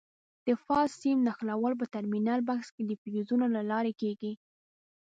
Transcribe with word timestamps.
د 0.45 0.47
فاز 0.63 0.89
سیم 1.01 1.17
نښلول 1.27 1.73
په 1.77 1.85
ټرمینل 1.93 2.39
بکس 2.47 2.67
کې 2.75 2.83
د 2.85 2.91
فیوزونو 3.01 3.45
له 3.55 3.61
لارې 3.71 3.93
کېږي. 4.01 4.31